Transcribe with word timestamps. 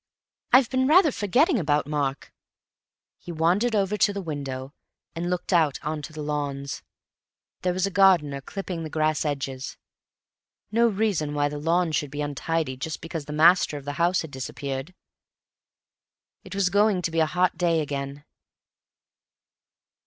I've 0.51 0.67
been 0.71 0.87
rather 0.87 1.11
forgetting 1.11 1.59
about 1.59 1.85
Mark." 1.85 2.33
He 3.19 3.31
wandered 3.31 3.75
over 3.75 3.97
to 3.97 4.11
the 4.11 4.19
window 4.23 4.73
and 5.15 5.29
looked 5.29 5.53
out 5.53 5.77
on 5.83 6.01
to 6.01 6.11
the 6.11 6.23
lawns. 6.23 6.81
There 7.61 7.71
was 7.71 7.85
a 7.85 7.91
gardener 7.91 8.41
clipping 8.41 8.81
the 8.81 8.89
grass 8.89 9.25
edges. 9.25 9.77
No 10.71 10.87
reason 10.87 11.35
why 11.35 11.49
the 11.49 11.59
lawn 11.59 11.91
should 11.91 12.09
be 12.09 12.21
untidy 12.23 12.75
just 12.77 12.99
because 12.99 13.25
the 13.25 13.31
master 13.31 13.77
of 13.77 13.85
the 13.85 13.93
house 14.01 14.23
had 14.23 14.31
disappeared. 14.31 14.95
It 16.43 16.55
was 16.55 16.71
going 16.71 17.03
to 17.03 17.11
be 17.11 17.19
a 17.19 17.27
hot 17.27 17.55
day 17.55 17.79
again. 17.79 18.25